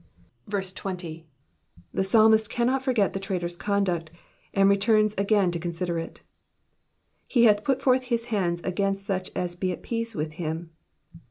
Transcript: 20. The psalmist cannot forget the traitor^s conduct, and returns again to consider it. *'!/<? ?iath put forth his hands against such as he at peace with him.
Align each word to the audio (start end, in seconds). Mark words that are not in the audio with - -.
20. 0.49 1.27
The 1.93 2.03
psalmist 2.03 2.49
cannot 2.49 2.81
forget 2.81 3.13
the 3.13 3.19
traitor^s 3.19 3.55
conduct, 3.55 4.09
and 4.51 4.67
returns 4.67 5.13
again 5.15 5.51
to 5.51 5.59
consider 5.59 5.99
it. 5.99 6.21
*'!/<? 7.29 7.43
?iath 7.47 7.63
put 7.63 7.83
forth 7.83 8.05
his 8.05 8.25
hands 8.33 8.61
against 8.63 9.05
such 9.05 9.29
as 9.35 9.55
he 9.61 9.71
at 9.71 9.83
peace 9.83 10.15
with 10.15 10.31
him. 10.41 10.71